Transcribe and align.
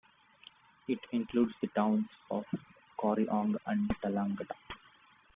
It 0.87 0.97
includes 1.11 1.53
the 1.61 1.67
towns 1.67 2.07
of 2.31 2.43
Corryong 2.97 3.57
and 3.67 3.87
Tallangatta. 4.03 4.55